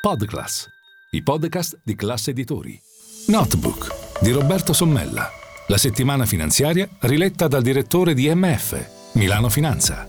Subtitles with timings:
[0.00, 0.66] Podclass,
[1.10, 2.80] i podcast di classe editori.
[3.26, 5.28] Notebook di Roberto Sommella.
[5.66, 10.06] La settimana finanziaria riletta dal direttore di MF, Milano Finanza.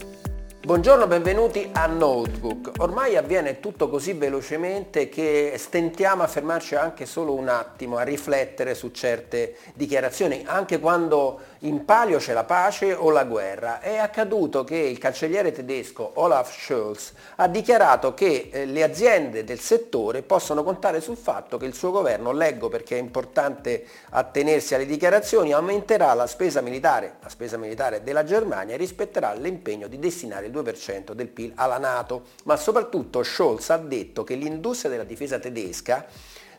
[0.63, 2.71] Buongiorno, benvenuti a Notebook.
[2.77, 8.75] Ormai avviene tutto così velocemente che stentiamo a fermarci anche solo un attimo a riflettere
[8.75, 13.81] su certe dichiarazioni, anche quando in palio c'è la pace o la guerra.
[13.81, 19.59] È accaduto che il cancelliere tedesco Olaf Scholz ha dichiarato che eh, le aziende del
[19.59, 24.87] settore possono contare sul fatto che il suo governo, leggo perché è importante attenersi alle
[24.87, 30.47] dichiarazioni, aumenterà la spesa militare, la spesa militare della Germania e rispetterà l'impegno di destinare
[30.47, 32.23] il 2% del PIL alla Nato.
[32.45, 36.07] Ma soprattutto Scholz ha detto che l'industria della difesa tedesca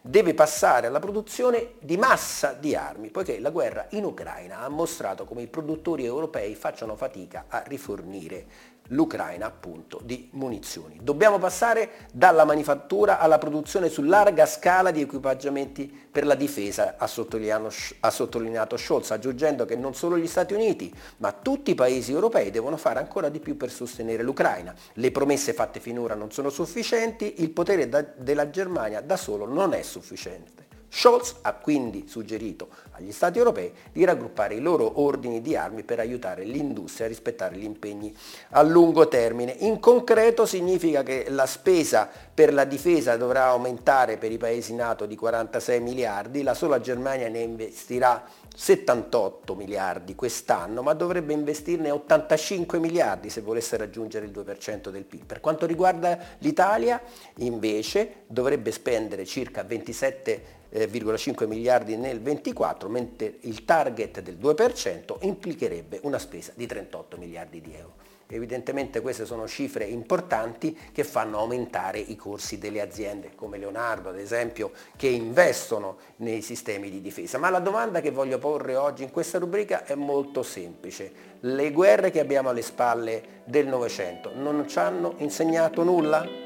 [0.02, 5.24] deve passare alla produzione di massa di armi, poiché la guerra in Ucraina ha mostrato
[5.24, 8.46] come i produttori europei facciano fatica a rifornire
[8.92, 10.98] l'Ucraina appunto di munizioni.
[11.02, 17.06] Dobbiamo passare dalla manifattura alla produzione su larga scala di equipaggiamenti per la difesa, ha
[17.06, 22.76] sottolineato, Scholz, aggiungendo che non solo gli Stati Uniti, ma tutti i paesi europei devono
[22.76, 24.74] fare ancora di più per sostenere l'Ucraina.
[24.94, 29.72] Le promesse fatte finora non sono sufficienti, il potere da, della Germania da solo non
[29.72, 30.61] è sufficiente.
[30.94, 35.98] Scholz ha quindi suggerito agli Stati europei di raggruppare i loro ordini di armi per
[36.00, 38.14] aiutare l'industria a rispettare gli impegni
[38.50, 39.52] a lungo termine.
[39.60, 45.06] In concreto significa che la spesa per la difesa dovrà aumentare per i paesi NATO
[45.06, 48.22] di 46 miliardi, la sola Germania ne investirà
[48.54, 55.24] 78 miliardi quest'anno, ma dovrebbe investirne 85 miliardi se volesse raggiungere il 2% del PIL.
[55.24, 57.00] Per quanto riguarda l'Italia,
[57.36, 66.00] invece, dovrebbe spendere circa 27 1,5 miliardi nel 24, mentre il target del 2% implicherebbe
[66.02, 68.02] una spesa di 38 miliardi di euro.
[68.34, 74.18] Evidentemente queste sono cifre importanti che fanno aumentare i corsi delle aziende come Leonardo ad
[74.18, 77.36] esempio che investono nei sistemi di difesa.
[77.36, 81.12] Ma la domanda che voglio porre oggi in questa rubrica è molto semplice.
[81.40, 86.41] Le guerre che abbiamo alle spalle del Novecento non ci hanno insegnato nulla?